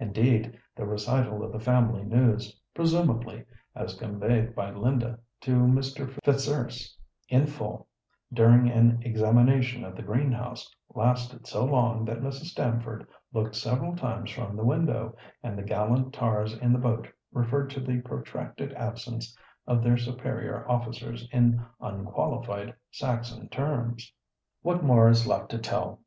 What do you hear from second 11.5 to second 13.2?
long that Mrs. Stamford